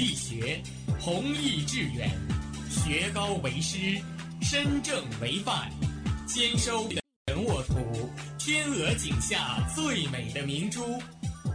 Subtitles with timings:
[0.00, 0.62] 力学，
[0.98, 2.10] 弘毅致远，
[2.70, 4.00] 学高为师，
[4.40, 5.70] 身正为范，
[6.26, 6.88] 兼收
[7.26, 10.98] 人沃土，天鹅颈下最美的明珠，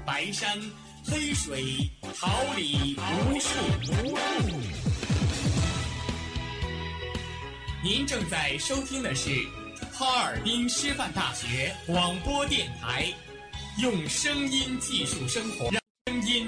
[0.05, 0.61] 白山
[1.07, 1.89] 黑水，
[2.19, 3.49] 桃李无数
[4.03, 4.59] 无数。
[7.83, 9.31] 您正在收听的是
[9.91, 13.11] 哈尔滨师范大学广播电台，
[13.81, 16.47] 用声音技术生活，让声音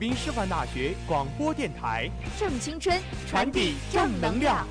[0.00, 2.08] 滨师范大学广播电台。
[2.38, 2.98] 正青春，
[3.28, 4.66] 传递正能量。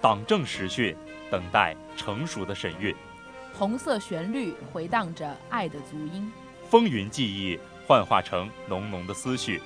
[0.00, 0.96] 党政实训，
[1.28, 2.94] 等待成熟的审阅；
[3.52, 6.30] 红色旋律回荡着爱的足音，
[6.68, 9.58] 风云记忆幻化成浓浓的思绪；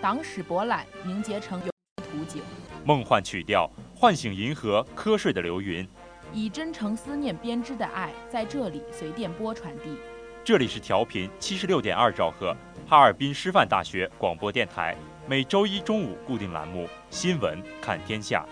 [0.00, 2.42] 党史博览凝结成游图景，
[2.84, 5.86] 梦幻曲调唤醒银河瞌睡的流云。
[6.32, 9.96] 以真诚思念编织的爱，在这里随电波传递。
[10.44, 12.54] 这里是调频七十六点二兆赫，
[12.86, 14.94] 哈尔滨师范大学广播电台，
[15.26, 18.44] 每周一中午固定栏目《新闻看天下》。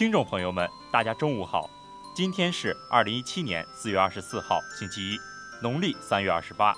[0.00, 1.68] 听众朋友们，大家中午好，
[2.14, 5.18] 今天是二零一七年四月二十四号，星期一，
[5.60, 6.74] 农历三月二十八，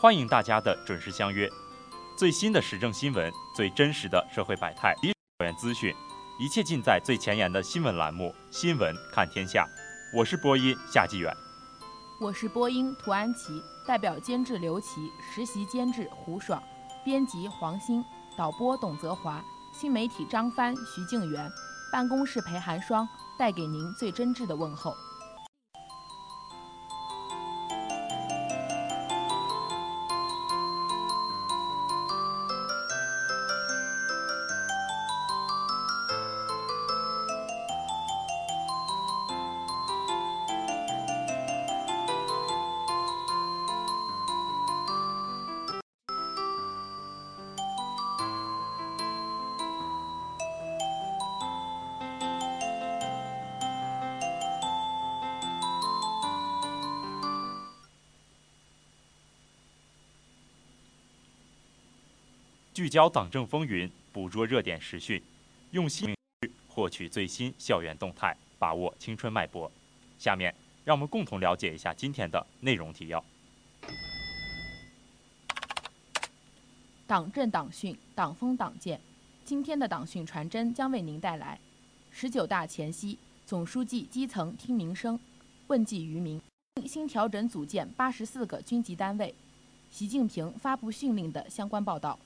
[0.00, 1.46] 欢迎大家的准时相约。
[2.16, 5.94] 最新的时政新闻，最真实的社会百态，校园资讯，
[6.40, 9.66] 一切尽在最前沿的新闻栏目《新闻看天下》。
[10.18, 11.30] 我是播音夏继远，
[12.18, 16.62] 我是播音涂安琪，代表监制刘琦，实习监制胡爽，
[17.04, 18.02] 编辑黄鑫，
[18.34, 19.44] 导播董泽华，
[19.74, 21.52] 新媒体张帆、徐静媛。
[21.92, 23.06] 办公室陪寒霜，
[23.38, 24.96] 带给您最真挚的问候。
[62.92, 65.18] 焦党政风云，捕捉热点时讯，
[65.70, 66.14] 用心
[66.68, 69.72] 获取最新校园动态，把握青春脉搏。
[70.18, 70.54] 下面，
[70.84, 73.24] 让我们共同了解一下今天的内容提要。
[77.06, 79.00] 党政党训，党风党建。
[79.42, 81.58] 今天的党训传真将为您带来：
[82.10, 85.18] 十九大前夕，总书记基层听民生，
[85.68, 86.38] 问计于民，
[86.86, 89.34] 新调整组建八十四个军级单位。
[89.90, 92.18] 习近平发布训令的相关报道。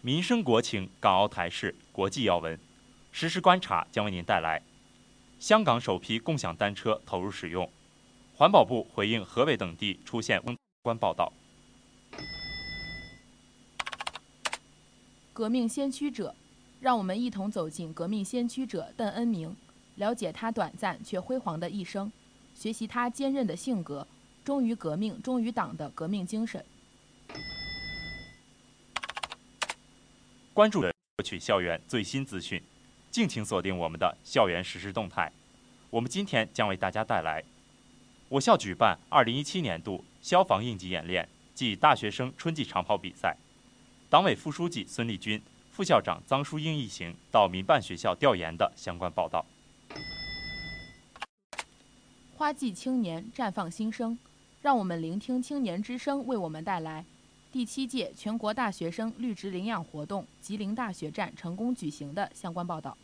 [0.00, 2.58] 民生国情、港澳台事、国际要闻，
[3.10, 4.62] 实时观察将为您带来。
[5.40, 7.68] 香港首批共享单车投入使用，
[8.36, 11.32] 环保部回应河北等地出现相关报道。
[15.32, 16.34] 革命先驱者，
[16.80, 19.54] 让我们一同走进革命先驱者邓恩铭，
[19.96, 22.10] 了解他短暂却辉煌的一生，
[22.54, 24.06] 学习他坚韧的性格、
[24.46, 26.64] 忠于革命、忠于党的革命精神。
[30.54, 30.92] 关注获
[31.24, 32.62] 取校园最新资讯，
[33.10, 35.32] 敬请锁定我们的校园实时动态。
[35.90, 37.42] 我们今天将为大家带来：
[38.28, 43.36] 我校举办2017年度消防应急演练暨大学生春季长跑比赛。
[44.08, 45.42] 党委副书记孙立军、
[45.72, 49.44] 副校长臧淑英一行到民办学校调研的相关报道。
[52.36, 54.16] 花季青年绽放新生，
[54.66, 57.04] 让我们聆听青年之声为我们带来。
[57.52, 62.98] 第七届全国大学生绿植领养活动吉林大学站成功举行的相关报道。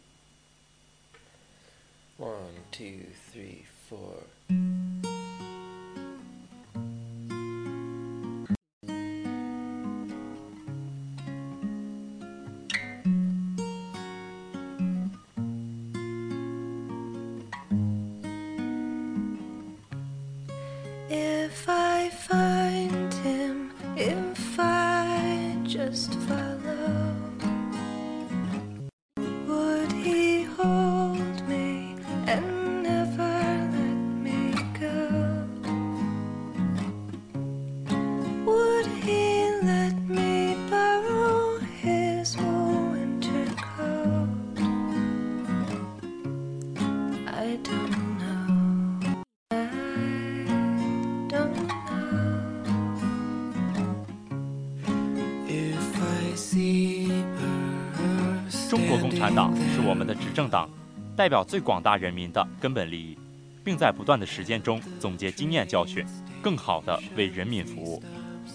[59.23, 60.69] 产党是我们的执政党，
[61.17, 63.17] 代表最广大人民的根本利益，
[63.63, 66.05] 并在不断的实践中总结经验教训，
[66.43, 68.03] 更好地为人民服务。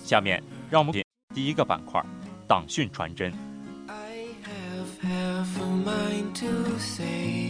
[0.04, 0.94] 下面，让我们
[1.34, 2.06] 第一个板块——
[2.46, 3.32] 党训传真。
[3.88, 7.47] I have half a mind to say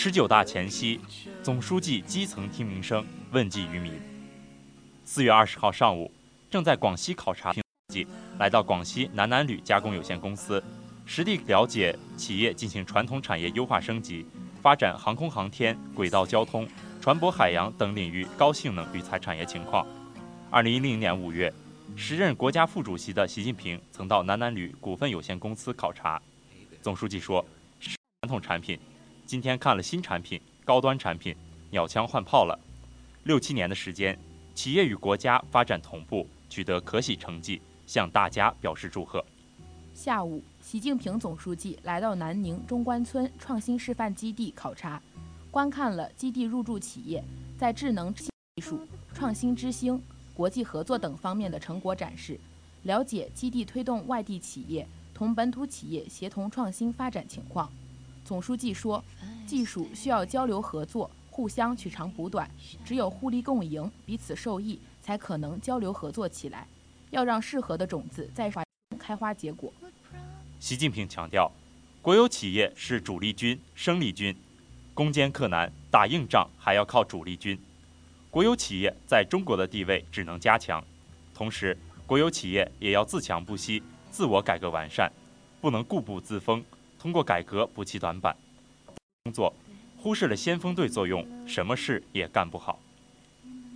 [0.00, 1.00] 十九大前夕，
[1.42, 4.00] 总书记基层听民生，问计于民。
[5.04, 6.08] 四月二十号上午，
[6.48, 7.52] 正在广西考察，
[8.38, 10.62] 来到广西南南铝加工有限公司，
[11.04, 14.24] 实地了解企业进行传统产业优化升级，
[14.62, 16.64] 发展航空航天、轨道交通、
[17.00, 19.84] 船舶海洋等领域高性能铝材产业情况。
[20.48, 21.52] 二零一零年五月，
[21.96, 26.22] 时任国家副主席的习近平曾到南南铝股份有限公司考察，
[26.80, 27.44] 总书记说
[27.82, 28.78] ：“传统产品。”
[29.28, 31.36] 今天看了新产品、高端产品，
[31.70, 32.58] 鸟枪换炮了。
[33.24, 34.18] 六七年的时间，
[34.54, 39.22] 企业与国家发展同步，取得可喜成绩，向大家表示祝贺。
[39.92, 44.98] 下午，习近平总书记来到南宁中关村创新示范基地考察，
[45.50, 47.22] 观看了基地入驻企业
[47.58, 48.30] 在智能技
[48.62, 48.80] 术、
[49.12, 50.02] 创新之星、
[50.32, 52.40] 国际合作等方面的成果展示，
[52.84, 57.70] 了解基地推动外地企业同本土企业协同创新发展情况。
[58.28, 59.02] 总书记说，
[59.46, 62.46] 技术需要交流合作，互相取长补短，
[62.84, 66.66] 只有互利共赢，彼此受益，才可能交流合作起来。
[67.08, 68.52] 要让适合的种子在
[68.98, 69.72] 开花结果。
[70.60, 71.50] 习近平强调，
[72.02, 74.36] 国有企业是主力军、生力军，
[74.92, 77.58] 攻坚克难、打硬仗还要靠主力军。
[78.30, 80.84] 国有企业在中国的地位只能加强，
[81.32, 85.10] 同时，国有企业也要自强不息，自我改革完善，
[85.62, 86.62] 不能固步自封。
[86.98, 88.36] 通过改革补齐短板，
[89.22, 89.54] 工作
[89.96, 92.80] 忽视了先锋队作用，什么事也干不好。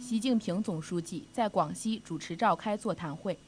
[0.00, 3.38] 习近平总书记在广西主持召开座谈会，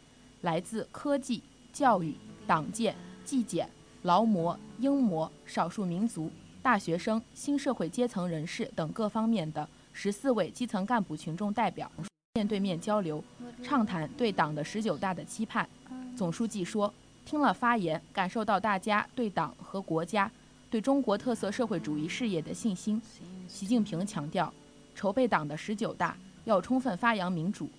[0.42, 2.14] 来自科技、教育、
[2.46, 3.68] 党建、纪检、
[4.02, 6.30] 劳模、英模、少数民族、
[6.62, 11.90] 大学生、新社会阶层人士等各方面的十四位基层干部群众代表
[12.34, 13.22] 面对面交流，
[13.60, 15.68] 畅谈对党的十九大的期盼。
[16.16, 16.94] 总书记说。
[17.24, 20.30] 听了发言，感受到大家对党和国家、
[20.70, 23.00] 对中国特色社会主义事业的信心。
[23.48, 24.52] 习近平强调，
[24.94, 27.70] 筹备党的十九大要充分发扬民主，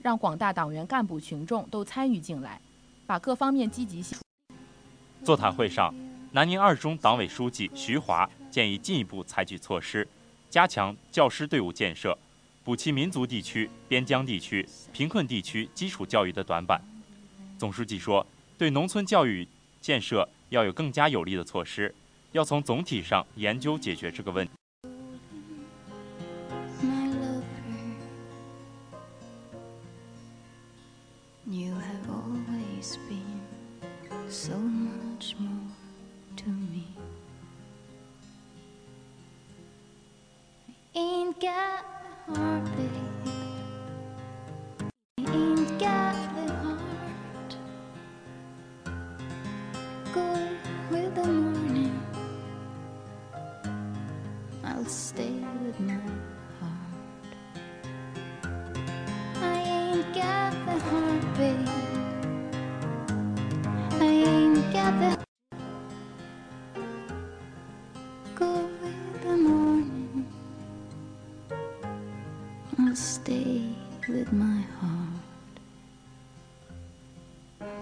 [0.00, 2.60] 让广大党员干部群众都参与进来，
[3.06, 4.18] 把各方面积极性。
[5.22, 5.94] 座谈会上，
[6.32, 10.06] 南宁二中党委书记徐华建议进一步采取措施，
[10.48, 12.16] 加强教师队伍建设，
[12.62, 16.80] 补齐民族地区、边疆地区、贫困地区基础教育的短板。
[17.58, 19.46] 总书记说，对农村教育
[19.80, 21.94] 建设要有更加有力的措施，
[22.32, 24.52] 要从总体上研究解决这个问题。
[26.80, 27.44] my lover.
[31.46, 31.74] You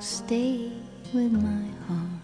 [0.01, 0.71] stay
[1.13, 2.21] with my heart.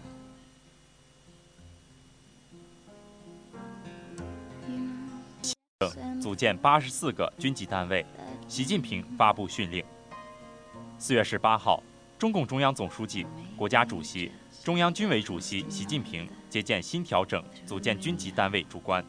[4.67, 8.05] You know, 组建八十四个军级单位，
[8.47, 9.83] 习近平发布训令。
[10.97, 11.81] 四月十八号，
[12.17, 13.25] 中共中央总书记、
[13.55, 14.31] 国家主席、
[14.63, 19.03] 中央军委主席习近平接见新调整组建军级单位主官，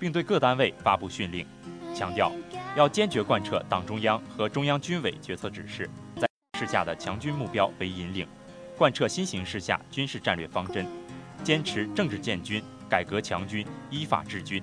[0.00, 1.46] 并对各单位发布训令，
[1.94, 2.32] 强调
[2.76, 5.92] 要坚决贯彻党中央和中央军委决策指示，在
[6.58, 8.26] 市下的强军目标为引领，
[8.76, 10.84] 贯彻新形势下军事战略方针，
[11.44, 12.60] 坚持政治建军、
[12.90, 14.60] 改革强军、依法治军。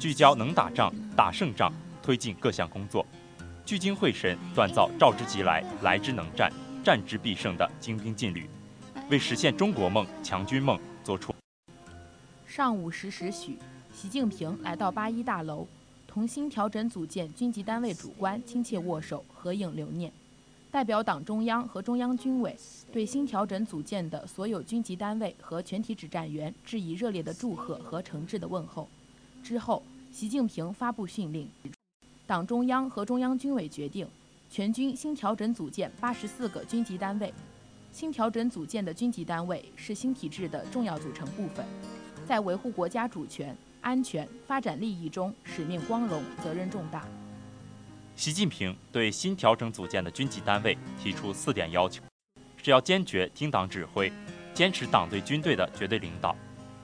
[0.00, 3.06] 聚焦能打仗、打胜仗，推进各项工作，
[3.64, 6.52] 聚精会神锻造召之即来、来之能战、
[6.82, 8.50] 战之必胜的精兵劲旅，
[9.08, 11.32] 为实现中国梦、强军梦做出。
[12.48, 13.56] 上午十时许，
[13.94, 15.68] 习近平来到八一大楼，
[16.08, 20.12] 同新调整组建军级单位主官亲切握手、合影留念。
[20.70, 22.54] 代表党中央和中央军委
[22.92, 28.86] 对新调整组建的所有军级单位和全体指战员致以热烈的祝贺和诚挚的问候。
[29.42, 29.82] 之后，
[30.12, 31.48] 习近平发布训令，
[32.26, 34.06] 党中央和中央军委决定，
[34.50, 37.32] 全军新调整组建八十四个军级单位。
[37.90, 41.64] 新调整组建的军级单位是新体制的重要组成部分，
[42.26, 47.08] 在维护国家主权、安全、发展利益中使命光荣、责任重大。
[48.18, 52.02] 习近平对新调整组建的军级单位提出四点要求：
[52.56, 54.12] 是要坚决听党指挥，
[54.52, 56.34] 坚持党对军队的绝对领导，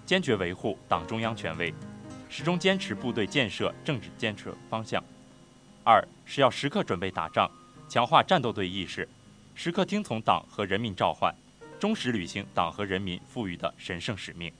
[0.07, 1.75] 坚决维护党中央权威。
[2.29, 5.03] 始终坚持部队建设政治建设方向。
[5.83, 7.51] 二是要时刻准备打仗，
[7.89, 9.09] 强化战斗队意识，
[9.57, 11.35] 时刻听从党和人民召唤，
[11.81, 14.53] 忠实履行党和人民赋予的神圣使命。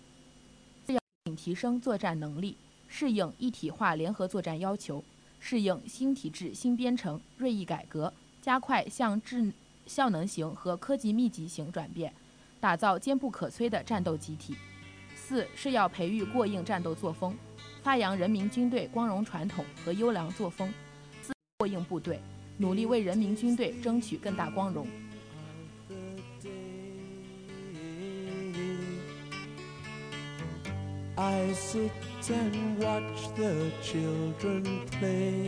[0.85, 1.01] 四要
[1.37, 2.57] 提升作战能力，
[2.89, 5.05] 适应一体化联合作战要求，
[5.47, 8.11] 适应新体制新编程，锐意改革，
[8.41, 9.53] 加快向智
[9.85, 12.11] 效能型和科技密集型转变，
[12.59, 14.57] 打造坚不可摧的战斗集体。
[15.15, 17.37] 四是要培育过硬战斗作风。
[17.83, 20.73] 发扬人民军队光荣传统和优良作风，
[21.21, 22.19] 自过硬部队，
[22.57, 24.87] 努力为人民军队争取更大光荣。
[31.17, 31.93] I sit
[32.29, 35.47] and watch the children play.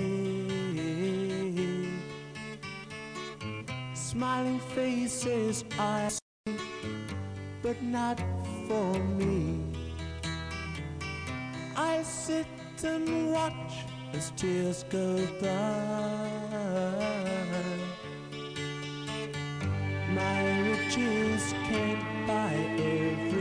[3.94, 6.56] Smiling faces I see,
[7.62, 8.20] but not
[8.68, 9.58] for me.
[11.76, 12.46] I sit
[12.84, 13.72] and watch
[14.14, 16.30] as tears go by.
[20.14, 23.35] My riches can't buy everything.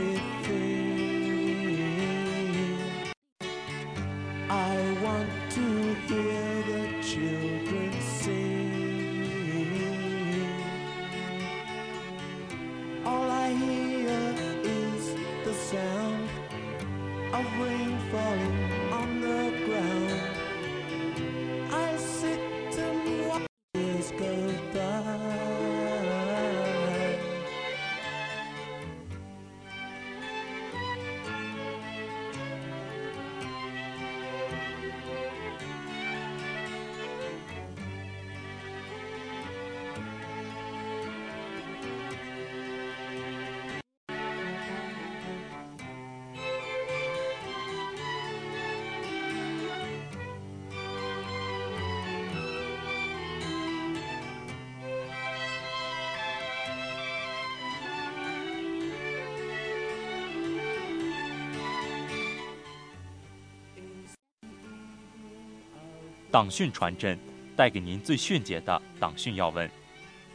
[66.36, 67.18] 党讯传真，
[67.56, 69.70] 带给您最迅捷的党讯要闻。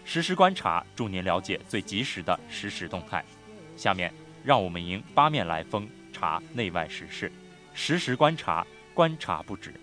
[0.04, 3.24] 实时观察，助您了解最及时的实时动态。
[3.78, 4.12] 下面，
[4.44, 7.32] 让我们迎八面来风，查内外时事，
[7.76, 8.66] 实时观察，
[8.96, 9.76] 观察不止。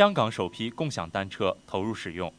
[0.00, 2.32] 香港首批共享单车投入使用。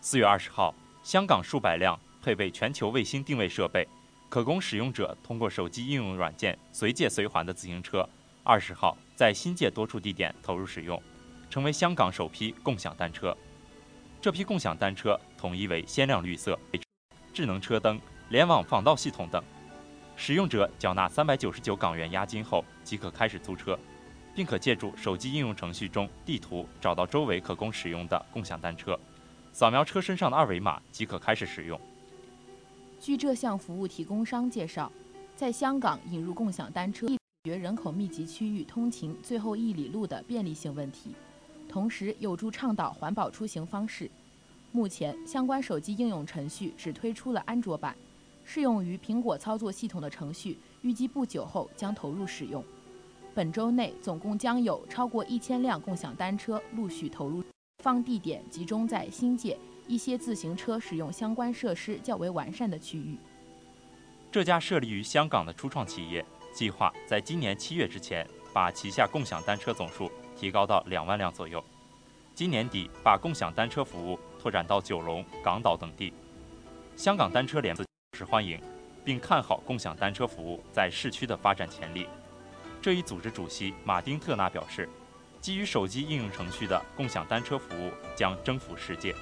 [0.00, 3.84] 四月二十号，香港数百辆配备全球卫星定位设备、
[4.28, 8.08] 可供使用者通过手机应用软件随借随还的自行车，
[8.44, 11.02] 二十号在新界多处地点投入使用，
[11.50, 13.36] 成为香港首批共享单车。
[14.20, 16.56] 这批共享单车统一为鲜亮绿色、
[17.34, 19.42] 智能车灯、联网防盗系统等。
[20.14, 23.76] 使用者缴纳三百九十九港元押金后即可开始租车。
[24.34, 28.98] 并可借助手机应用程序中地图找到周围可供使用的共享单车，
[29.52, 31.80] 扫描车身上的二维码即可开始使用。
[33.00, 34.90] 据这项服务提供商介绍，
[35.36, 41.14] 在香港引入共享单车，解决人口密集区域通勤最后一里路的便利性问题，
[41.68, 44.10] 同时有助倡导环保出行方式。
[44.72, 47.96] 目前，相关手机应用程序只推出了安卓版，
[48.44, 52.62] 适用于苹果操作系统的程序预计不久后将投入使用。
[53.38, 57.40] 本周内总共将有超过一千辆共享单车陆续投入，
[57.84, 63.16] 放地点集中在新界一些自行车使用相关设施较为完善的区域。
[64.32, 71.62] 这家设立于香港的初创企业计划在今年七月之前，把旗下共享单车总数提高到两万辆左右。
[72.34, 76.12] 今年底把共享单车服务拓展到九龙、港岛等地。
[76.96, 78.60] 香港单车联表示欢迎，
[79.04, 82.04] 并看好共享单车服务在市区的发展潜力。
[82.80, 84.88] 这一组织主席马丁特纳表示，
[85.40, 89.14] 基于手机应用程序的共享单车服务将征服世界。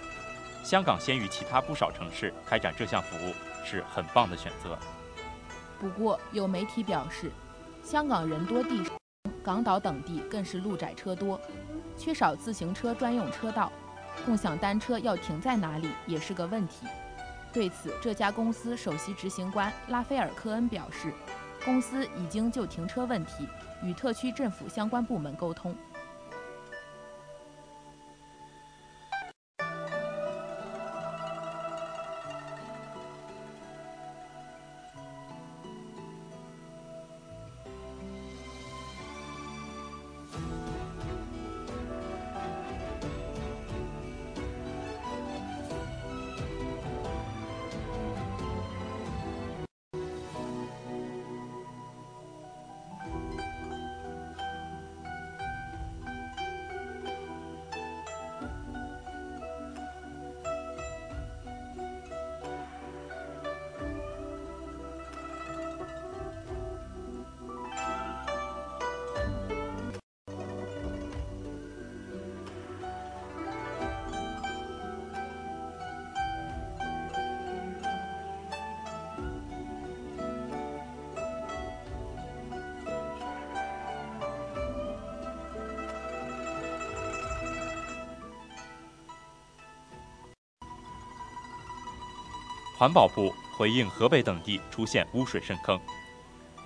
[0.62, 3.32] 香港先于其他不少城市开展这项服务
[3.64, 4.78] 是很棒的选择。
[5.80, 7.30] 不过，有媒体表示，
[7.82, 8.92] 香港人多地少，
[9.42, 11.40] 港岛等地更是路窄车多，
[11.96, 13.72] 缺少自行车专用车道，
[14.26, 16.86] 共享单车要停在哪里也是个问题。
[17.54, 21.10] 对此，这家公司首席执行官拉斐尔·科恩表示。
[21.66, 23.48] 公司已经就停车问题
[23.82, 25.74] 与特区政府相关部门沟通。
[92.78, 95.80] 环保部回应河北等地出现污水渗坑。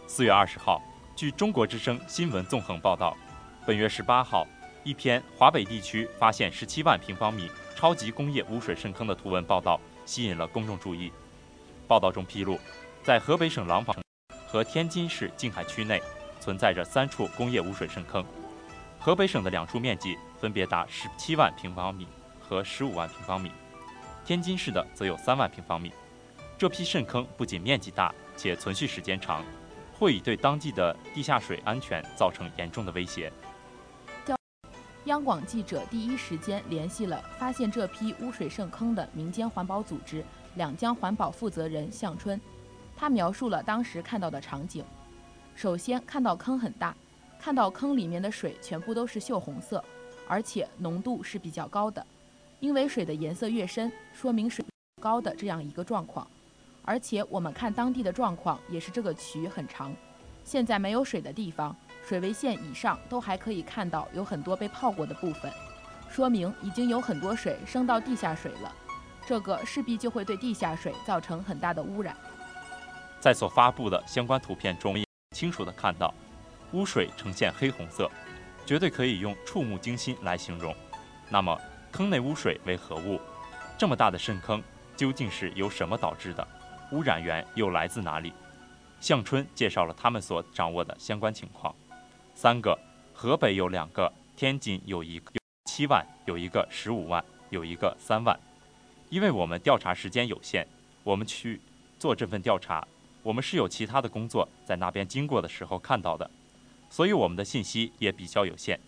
[0.09, 0.83] 四月二十号，
[1.15, 3.17] 据中国之声新闻纵横报道，
[3.65, 4.45] 本月十八号，
[4.83, 11.13] 一篇华北地区发现十七万平方米超级工业污水渗坑的图文报道吸引了公众注意。
[11.87, 12.59] 报道中披露，
[13.05, 13.95] 在河北省廊坊
[14.49, 16.03] 和天津市静海区内
[16.41, 18.25] 存在着三处工业污水渗坑，
[18.99, 22.09] 河北省的两处面积分别达十七万平方米
[22.41, 23.53] 和十五万平方米，
[24.25, 25.93] 天津市的则有三万平方米。
[26.59, 29.45] 这批渗坑不仅面积大，且存续时间长，
[29.93, 33.33] 会以对当地的地下水安全造成严重的威胁。
[35.07, 40.23] 央广记者第一时间联系了发现这批污水渗坑的民间环保组织
[40.57, 42.39] 两江环保负责人向春，
[42.95, 44.85] 他描述了当时看到的场景。
[45.57, 46.95] 首先看到坑很大，
[47.41, 49.83] 看到坑里面的水全部都是锈红色，
[50.29, 52.07] 而且浓度是比较高的。
[52.61, 54.65] 因为水的颜色越深，说明水
[55.01, 56.27] 高的这样一个状况。
[56.83, 59.95] 而且我们看当地的状况，也是这个渠很长。
[60.45, 65.53] 现在没有水的地方，水位线以上都还可以看到有很多被泡过的部分，
[66.11, 68.75] 说明已经有很多水升到地下水了。
[69.27, 72.17] 这个势必就会对地下水造成很大的污染。
[73.21, 74.97] 在所发布的相关图片中，
[75.37, 76.13] 清楚地看到
[76.73, 78.11] 污水呈现黑红色，
[78.67, 80.75] 绝对可以用触目惊心来形容。
[81.29, 81.57] 那么，
[81.93, 83.21] 坑内污水为何物？
[83.77, 84.63] 这么大的深坑
[84.97, 86.47] 究竟是由什么导致的？
[86.93, 88.33] 污染源又来自哪里？
[89.01, 91.75] 向春介绍了他们所掌握的相关情况：
[92.35, 92.79] 三个，
[93.15, 95.33] 河北有两个，天津有一个
[95.65, 98.39] 七万，有一个十五万，有一个三万。
[99.09, 100.67] 因为我们调查时间有限，
[101.03, 101.61] 我们去
[101.99, 102.87] 做这份调查，
[103.23, 106.31] 我们是有其他的工作在那边经过的时候看到的，
[106.89, 108.79] 所以我们的信息也比较有限。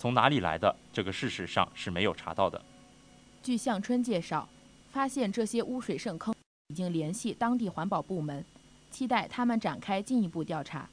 [0.00, 2.58] 从哪里来的这个事实上是没有查到的。
[3.42, 4.48] 据向春介绍，
[4.90, 6.34] 发现这些污水渗坑，
[6.68, 8.42] 已经联系当地环保部门，
[8.90, 10.88] 期待他们展开进一步调查。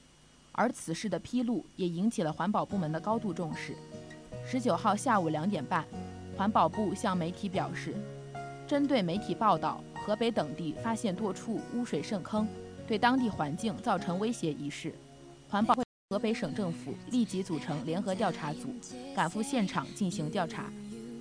[0.52, 3.78] 而此事的披露也引起了环保部门的高度重视。
[4.46, 5.86] 十九号下午两点半，
[6.36, 7.96] 环保部向媒体表示。
[8.68, 12.46] 针对媒体报道，河北等地发现多处污水渗坑，
[12.86, 14.94] 对当地环境造成威胁一事，
[15.50, 18.74] 环保会河北省政府立即组成联合调查组，
[19.14, 20.72] 赶赴现场进行调查。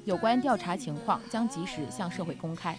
[0.05, 2.79] 有关调查情况将及时向社会公开。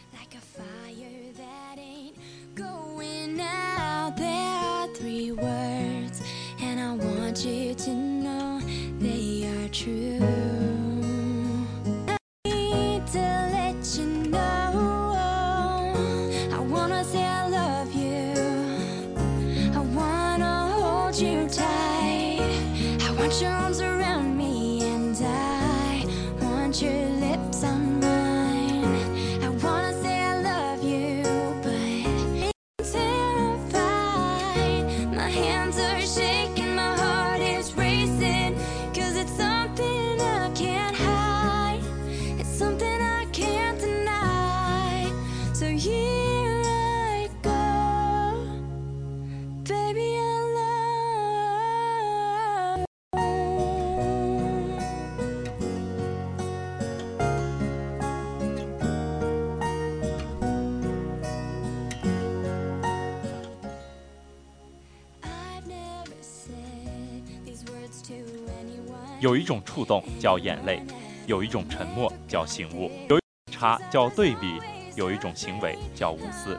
[69.20, 70.80] 有一种触动叫眼泪，
[71.26, 73.20] 有一种沉默叫醒悟，有一种
[73.52, 74.60] 差叫对比，
[74.96, 76.56] 有一种行为叫无私，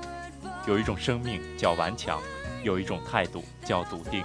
[0.66, 2.20] 有一种生命叫顽强，
[2.64, 4.24] 有一种态度叫笃定，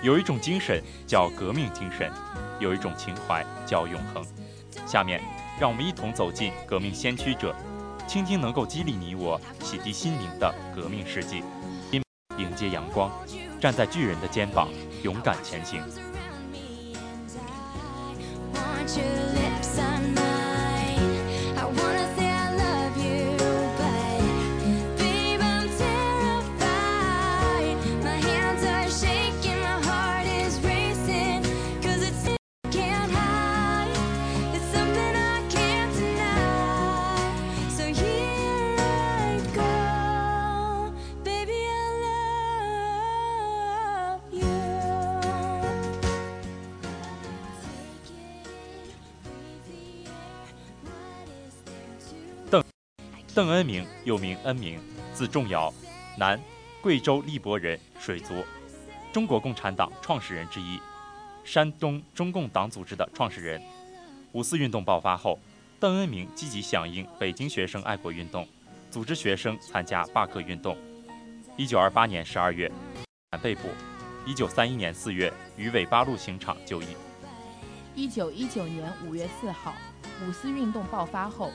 [0.00, 2.08] 有一种精神叫革命精神，
[2.60, 4.24] 有一种情怀叫永恒。
[4.86, 5.20] 下面，
[5.58, 7.52] 让我们一同走进革命先驱者，
[8.06, 11.42] 倾听能够激励你我、洗涤心灵的革命事迹，
[12.38, 13.10] 迎接阳光，
[13.60, 14.68] 站在巨人的肩膀，
[15.02, 15.82] 勇敢前行。
[18.94, 20.25] your lips on mine.
[53.36, 54.80] 邓恩铭又名恩铭，
[55.12, 55.70] 字仲尧，
[56.16, 56.40] 男，
[56.80, 58.42] 贵州荔波人，水族，
[59.12, 60.80] 中国共产党创始人之一，
[61.44, 63.60] 山东中共党组织的创始人。
[64.32, 65.38] 五四运动爆发后，
[65.78, 68.48] 邓恩铭积极响应北京学生爱国运动，
[68.90, 70.74] 组织学生参加罢课运动。
[71.58, 72.72] 一九二八年十二月
[73.42, 73.68] 被捕，
[74.24, 76.86] 一九三一年四月于尾八路刑场就义。
[77.94, 79.74] 一九一九年五月四号，
[80.26, 81.52] 五四运动爆发后。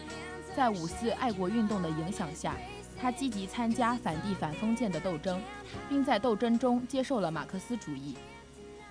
[0.56, 2.58] 在五四爱国运动的影响下，
[3.00, 5.42] 他积极参加反帝反封建的斗争，
[5.88, 8.16] 并在斗争中接受了马克思主义。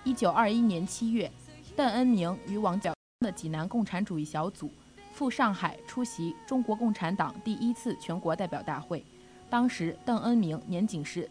[0.03, 1.31] 一九二一年七月，
[1.75, 4.71] 邓恩铭与王角的济南共产主义小组
[5.13, 9.03] 赴上海出席中国共产党第一次全国代表大会。
[9.47, 11.29] 当时，邓恩铭年仅是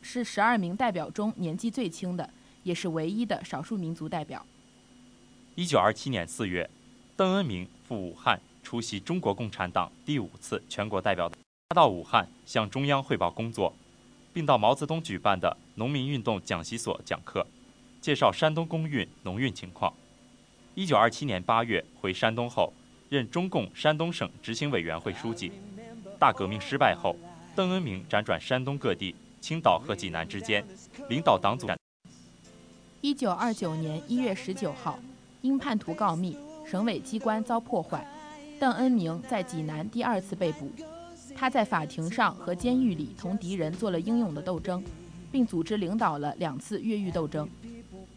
[0.00, 2.28] 是十二名代表中年纪最轻的，
[2.62, 4.44] 也是唯一的少数民族代表。
[5.54, 6.70] 一九二七年四月，
[7.14, 8.40] 邓恩铭赴武汉。
[8.66, 11.30] 出席中国共产党第五次全国代表，
[11.68, 13.72] 他到武汉向中央汇报工作，
[14.32, 17.46] 并到毛泽东举办的农民运动讲习所讲课，
[18.00, 19.94] 介绍山东工运农运情况。
[20.74, 22.72] 一九二七年八月回山东后，
[23.08, 25.52] 任中共山东省执行委员会书记。
[26.18, 27.14] 大革命失败后，
[27.54, 30.66] 邓恩铭辗转山东各地、青岛和济南之间，
[31.08, 31.68] 领导党组。
[33.00, 34.98] 一九二九年一月十九号，
[35.40, 36.36] 因叛徒告密，
[36.68, 38.04] 省委机关遭破坏，
[38.58, 40.70] 邓恩铭在济南第二次被捕。
[41.34, 44.82] 他在法庭上和监狱里同敌人做了英勇的斗争，
[45.30, 47.48] 并组织领导了两次越狱斗争。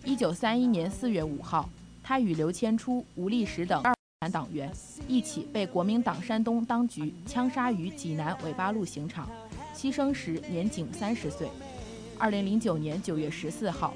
[0.06, 1.70] 一九三一年四月五号。
[2.02, 4.72] 他与刘谦初、吴立时等二党党员
[5.08, 9.30] 一起被国民党山东当局枪杀于济南纬八路刑场，
[9.76, 11.48] 牺牲时年仅三十岁。
[12.18, 13.94] 二零零九年九月十四号，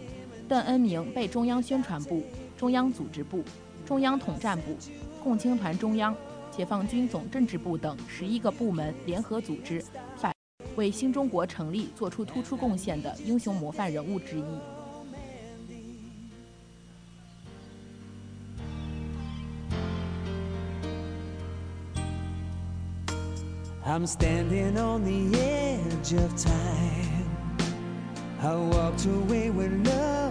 [0.47, 2.21] 邓恩铭被中央宣传部、
[2.55, 3.43] 中央组织部、
[3.83, 4.77] 中央统战部、
[5.23, 6.15] 共青团中央、
[6.55, 9.83] 解放军总政治部等十一个部门联合组织，
[10.15, 10.31] 反
[10.75, 14.43] 为新中国成立做出突出贡献的英雄模范人物之一。
[23.85, 27.25] I'm standing on the edge of time.
[28.39, 30.22] I walked away with love.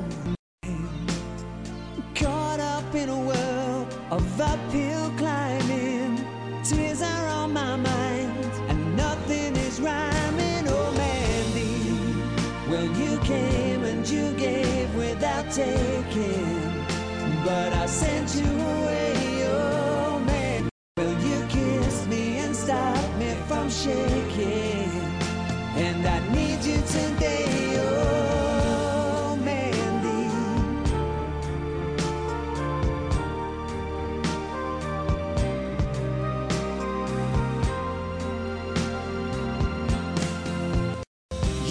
[14.12, 16.60] You gave without taking.
[17.44, 19.14] But I sent you away,
[19.48, 20.68] oh, man.
[20.96, 24.90] Well, you kissed me and stopped me from shaking.
[25.86, 27.46] And I need you today,
[27.78, 30.28] oh, Mandy.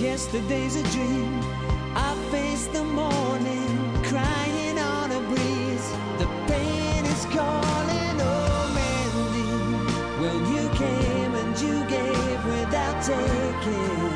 [0.01, 1.60] Yesterday's a dream.
[2.73, 3.67] The morning,
[4.03, 5.87] crying on a breeze.
[6.19, 9.51] The pain is calling, oh Mandy.
[10.21, 14.09] Well, you came and you gave without taking,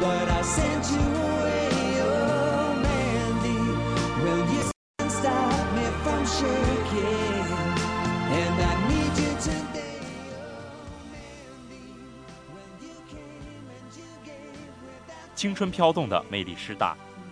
[0.00, 1.68] but I sent you away,
[2.00, 3.60] oh Mandy.
[4.24, 7.46] Well, you can't stop me from shaking,
[8.40, 10.00] and I need you today,
[10.32, 11.88] oh Mandy.
[12.54, 16.96] Well, you came and you gave without 青春飘动的魅力师大，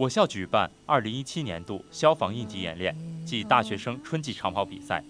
[0.00, 5.04] 我校举办2017年度消防应急演练暨大学生春季长跑比赛，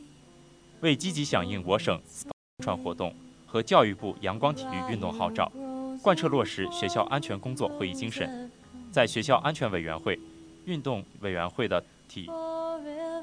[0.81, 2.33] 为积极响应我省宣
[2.65, 3.15] 传活动
[3.47, 5.49] 和教育部阳光体育运动号召，
[6.03, 8.51] 贯彻落实学校安全工作会议精神，
[8.91, 10.19] 在学校安全委员会、
[10.65, 12.27] 运动委员会的体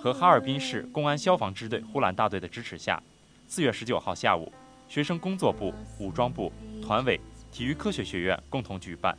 [0.01, 3.03] 和哈尔滨市公安消防支队呼兰大队的支持下，
[3.49, 4.49] 四月十九号下午，
[4.87, 6.49] 学生工作部、武装部、
[6.81, 7.19] 团委、
[7.51, 9.13] 体育科学学院共同举办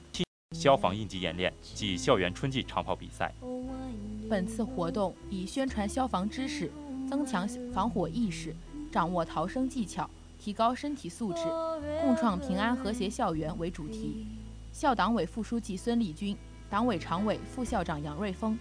[0.58, 3.32] 消防应急演练暨校园春季长跑比赛。
[4.28, 6.68] 本次活动以宣传消防知识、
[7.08, 8.52] 增强防火意识、
[8.90, 11.44] 掌握逃生技巧、提高身体素质、
[12.02, 14.26] 共创平安和谐校园为主题。
[14.72, 16.36] 校党委副书记孙立军、
[16.68, 18.58] 党委常委、副校长杨瑞峰、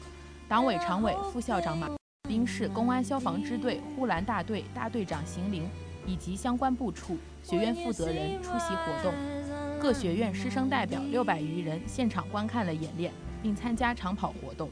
[0.47, 1.89] 党委常委、副校长马
[2.29, 5.63] 滨市公安消防支队呼兰大队大队长邢林
[6.05, 9.56] 以及相关部处、学院负责人出席活动。
[9.79, 14.69] 各学院师生代表六百余人现场观看了演练，并参加长跑活动。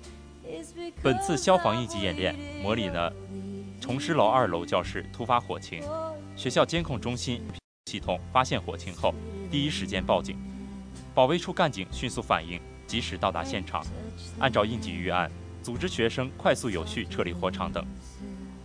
[1.02, 3.12] 本次消防应急演练模拟了
[3.80, 5.82] 崇师楼二楼教室突发火情，
[6.36, 7.42] 学校监控中心
[7.86, 9.14] 系统发现火情后，
[9.52, 10.38] 第一时间报警，
[11.14, 13.86] 保卫处干警迅速反应，及时到达现场，
[14.40, 15.30] 按照应急预案，
[15.62, 17.86] 组织学生快速有序撤离火场等。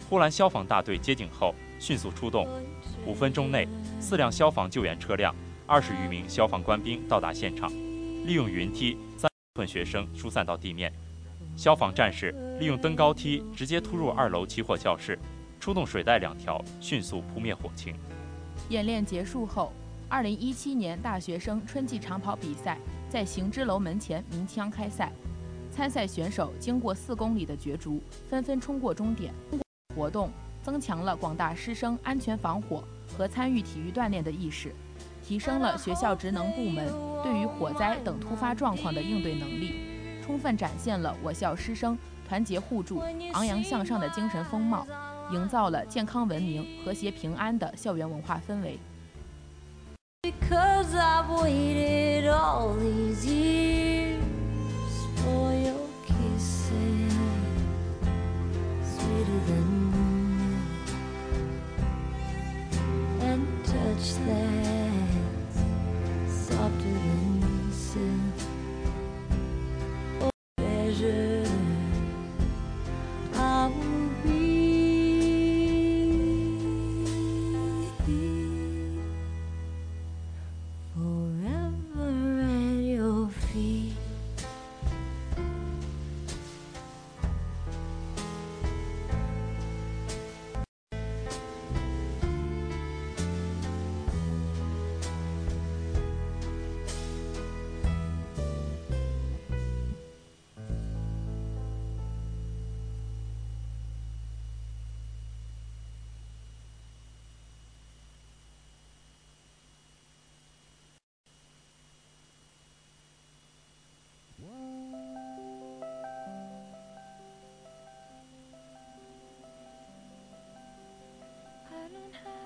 [0.09, 2.48] 呼兰消防大队接警后迅速出动，
[3.07, 3.68] 五分钟内，
[4.00, 5.35] 四辆消防救援车辆、
[5.70, 7.70] 二十余名消防官兵到达现场，
[8.26, 10.92] 利用云梯将部分学生疏散到地面。
[11.56, 15.16] 消防战士利用登高梯直接突入二楼起火教室，
[15.61, 17.94] 出动水带两条，迅速扑灭火情。
[18.70, 19.72] 演练结束后，
[20.09, 22.76] 二零一七年大学生春季长跑比赛
[23.09, 25.12] 在行知楼门前鸣枪开赛。
[25.70, 29.33] 参赛选手经过四公里的角逐，纷纷冲过终点。
[29.94, 30.33] 活动
[30.64, 32.83] 增强了广大师生安全防火
[33.16, 34.74] 和参与体育锻炼的意识，
[35.30, 39.74] 提升了学校职能部门对于火灾等突发状况的应对能力，
[40.26, 41.96] 充分展现了我校师生
[42.28, 43.00] 团结互助、
[43.34, 44.84] 昂扬向上的精神风貌，
[45.30, 48.76] 营造了健康文明、和谐平安的校园文化氛围。
[50.22, 50.90] Because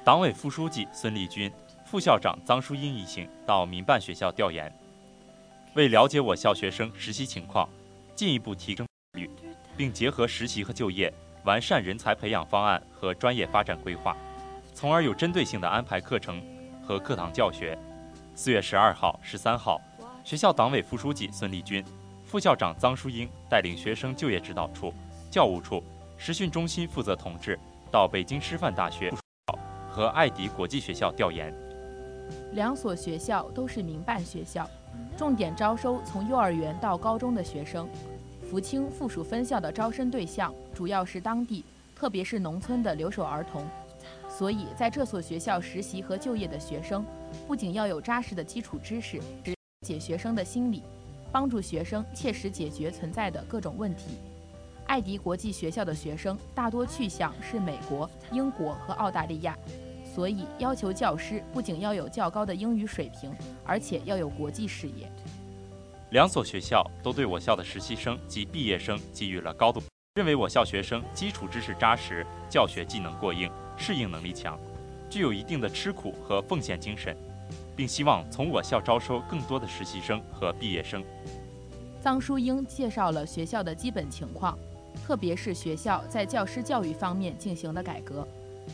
[0.05, 1.51] 党委副书记孙立军、
[1.87, 4.71] 副校长臧淑英一行到民办学校调研，
[5.73, 7.67] 为了解我校学生实习情况，
[8.15, 9.31] 进一步提升效率，
[9.79, 11.11] 并结合实习和就业，
[11.45, 14.15] 完善人才培养方案和专业发展规划，
[14.75, 16.45] 从而有针对性地安排课程
[16.87, 17.79] 和课堂教学。
[18.35, 19.81] 四月十二号、十三号，
[20.23, 21.83] 学校党委副书记孙立军、
[22.27, 24.93] 副校长臧淑英带领学生就业指导处、
[25.31, 25.83] 教务处、
[26.19, 27.59] 实训中心负责同志
[27.91, 29.11] 到北京师范大学。
[29.95, 31.55] 和艾迪国际学校调研，
[32.55, 34.69] 两所学校都是民办学校，
[35.17, 37.89] 重点招收从幼儿园到高中的学生。
[38.43, 43.65] 福清附属分校的招生对象主要是当地，特别是农村的留守儿童，
[44.29, 47.07] 所以在这所学校实习和就业的学生，
[47.47, 49.55] 不仅要有扎实的基础知识，了
[49.87, 50.83] 解学生的心理，
[51.31, 54.19] 帮助学生切实解决存在的各种问题。
[54.87, 59.57] 艾迪国际学校的学生大多去向是美国、英国和澳大利亚。
[60.15, 65.11] 所以，要求教师不仅要有较高的英语水平，而且要有国际视野。
[66.11, 69.83] 两所学校都对我校的实习生及毕业生给予了高度，
[70.15, 74.57] 认为我校学生基础知识扎实，教学技能过硬，适应能力强，
[75.11, 77.17] 具有一定的吃苦和奉献精神，
[77.75, 81.03] 并希望从我校招收更多的实习生和毕业生。
[82.05, 84.57] 臧淑英介绍了学校的基本情况，
[85.05, 88.25] 特别是学校在教师教育方面进行的改革。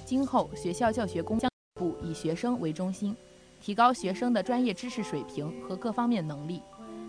[0.05, 3.17] 今后学校教学工将部以学生为中心，
[3.61, 6.63] 提高学生的专业知识水平和各方面能力，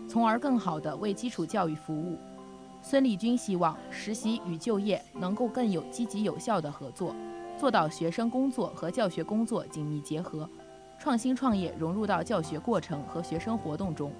[0.07, 2.17] 从而更好地为基础教育服务。
[2.83, 7.15] 孙立军希望实习与就业能够更有积极有效的合作，
[7.57, 10.49] 做到学生工作和教学工作紧密结合，
[10.99, 14.11] 创新创业融入到教学过程和学生活动中。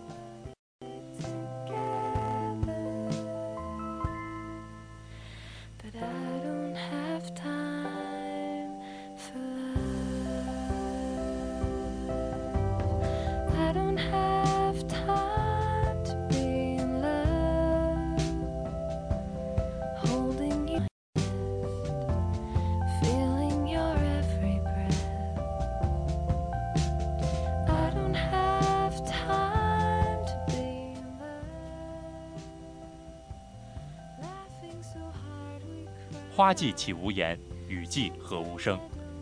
[36.42, 38.80] 花季岂无言，雨季何无声。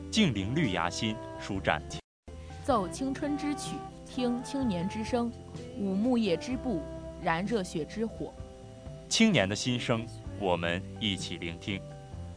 [0.09, 1.83] 静聆绿芽心，舒展
[2.63, 5.29] 奏青春之曲，听青年之声，
[5.77, 6.81] 舞木叶之步，
[7.21, 8.33] 燃热血之火。
[9.09, 10.07] 青年的心声，
[10.39, 11.81] 我们一起聆听；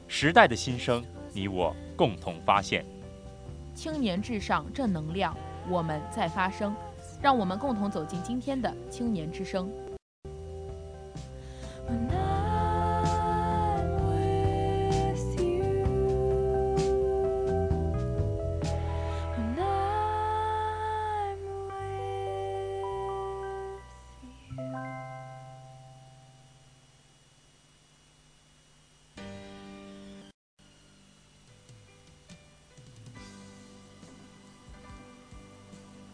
[0.08, 1.00] 时代的心声，
[1.32, 2.84] 你我共同发现。
[3.76, 5.32] 青年至上，正能量，
[5.70, 6.74] 我们在发声。
[7.22, 9.70] 让我们共同走进今天的青年之声。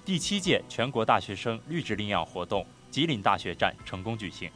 [0.08, 4.50] 第七届全国大学生绿植领养活动吉林大学站成功举行。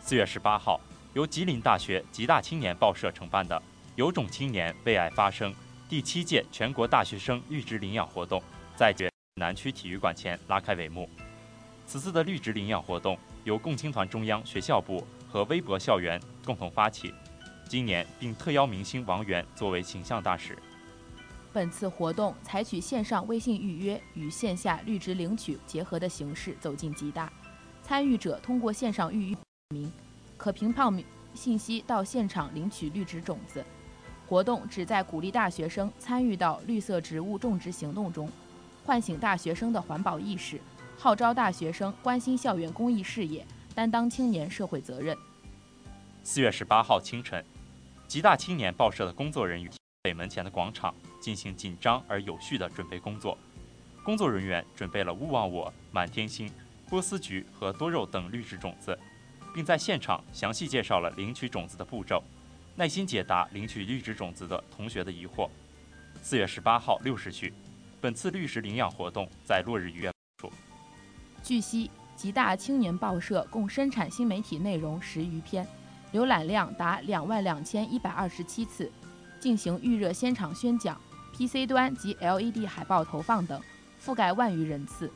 [0.00, 0.80] 四月十八号，
[1.14, 3.62] 由吉林大学吉大青年报社承办的
[3.94, 5.54] “有种青年为爱发声”
[5.88, 8.42] 第七届全国大学生绿植领养活动
[8.74, 8.92] 在
[9.36, 11.08] 南区体育馆前拉开帷幕。
[11.86, 17.14] 此次的绿植领养活动由共青团中央学校部和微博校园共同发起，
[17.68, 20.58] 今年并特邀明星王源作为形象大使。
[21.56, 27.32] 本次活动采取线上微信预约与线下绿植领取结合的形式走进吉大，
[27.82, 29.36] 参与者通过线上预约
[29.70, 29.90] 名，
[30.36, 31.02] 可凭报名
[31.32, 33.64] 信息到现场领取绿植种子。
[34.28, 38.30] 活动旨在鼓励大学生参与到绿色植物种植行动中，
[38.84, 40.60] 唤醒大学生的环保意识，
[40.98, 45.16] 号召大学生关心校园公益事业，担当青年社会责任。
[46.22, 47.42] 四月十八号清晨，
[48.06, 50.94] 吉大青年报社的工作人员北门前的广场。
[51.26, 53.36] 进行紧张而有序的准备工作，
[54.04, 56.48] 工作人员准备了勿忘我、满天星、
[56.88, 58.96] 波斯菊和多肉等绿植种子，
[59.52, 62.22] 并在现场详细介绍了领取种子的步骤，
[62.76, 65.50] 耐心解答领取绿植种子的同学的疑惑。
[66.22, 67.52] 四月十八号六时许，
[68.00, 70.48] 本次绿植领养活动在落日医院处。
[71.42, 75.66] 据悉，吉大青年报社共生产新媒体内容十余篇，
[76.12, 78.92] 浏览量达两万两千一百二十七次，
[79.40, 80.96] 进行预热现场宣讲。
[81.36, 83.60] PC 端及 LED 海报投放等，
[84.02, 85.12] 覆盖万余人次。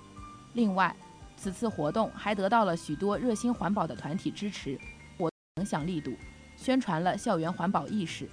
[0.53, 0.95] 另外，
[1.35, 4.79] 此次活动还得到了许多热心环保的团体支持，
[5.16, 6.14] 我影响力度，
[6.59, 8.29] 宣传了校园环保意识。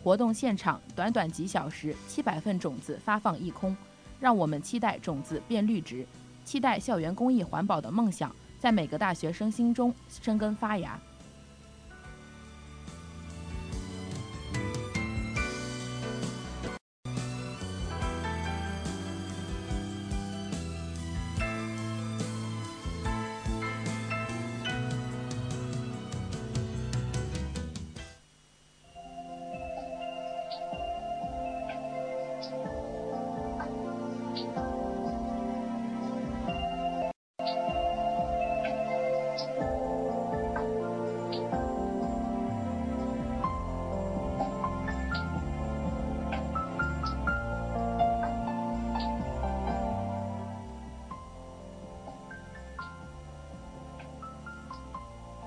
[0.00, 3.76] 活动现场短短几小时，七百份种子发放一空，
[4.20, 6.06] 让我们期待种子变绿植，
[6.44, 10.96] 期待校园公益环保的梦想在每个大学生心中生根发芽。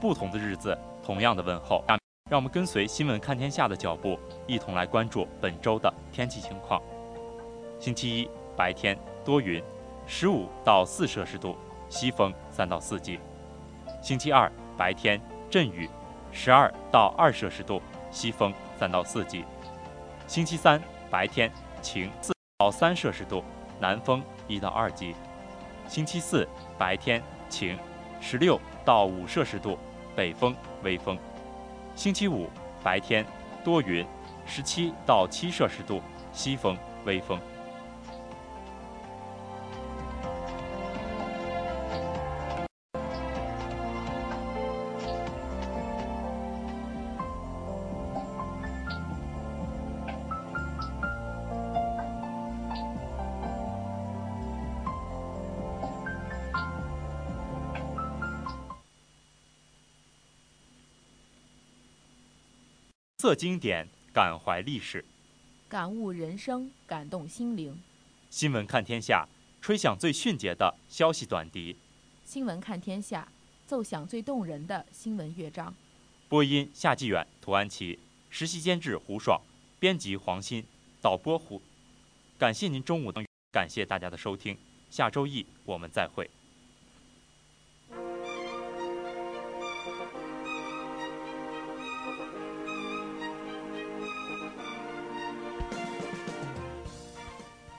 [0.07, 1.83] 不同的日子，同样的问候。
[2.29, 6.81] 让我们跟随新闻看天下的脚步，一同来关注本周的天气情况。
[7.77, 9.61] 星期一白天多云，
[10.05, 11.57] 十五到四摄氏度，
[11.89, 13.19] 西风三到四级。
[14.01, 15.89] 星期二白天阵雨，
[16.31, 19.43] 十二到二摄氏度，西风三到四级。
[20.25, 21.51] 星期三白天
[21.81, 23.43] 晴，四到三摄氏度，
[23.77, 25.13] 南风一到二级。
[25.85, 26.47] 星期四
[26.77, 27.77] 白天晴，
[28.21, 29.77] 十六到五摄氏度。
[30.17, 31.15] 北风微风，
[31.95, 32.49] 星期五
[32.83, 33.23] 白天
[33.63, 34.03] 多云，
[34.47, 36.01] 十七到七摄氏度，
[36.33, 37.39] 西风微风。
[63.37, 65.05] 经典，感怀历史，
[65.69, 67.79] 感悟人生，感动心灵。
[68.31, 69.27] 新闻看天下，
[69.61, 71.75] 吹响最迅捷的消息短笛；
[72.25, 73.31] 新闻看天下，
[73.67, 75.71] 奏响最动人的新闻乐章。
[76.27, 77.99] 播音：夏继远、涂安琪，
[78.31, 79.39] 实习监制：胡爽，
[79.79, 80.65] 编辑：黄鑫，
[80.99, 81.61] 导播：胡。
[82.39, 84.57] 感谢您中午的，感谢大家的收听。
[84.89, 86.27] 下周一我们再会。